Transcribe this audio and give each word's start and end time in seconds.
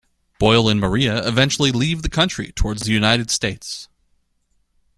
Boyle 0.39 0.67
and 0.67 0.79
Maria 0.79 1.27
eventually 1.27 1.71
leave 1.71 2.01
the 2.01 2.09
country 2.09 2.51
towards 2.53 2.81
the 2.81 2.91
United 2.91 3.29
States. 3.29 3.87